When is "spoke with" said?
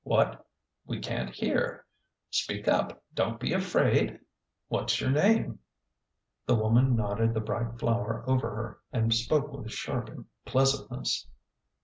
9.13-9.71